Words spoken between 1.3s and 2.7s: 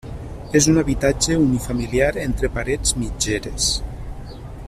unifamiliar entre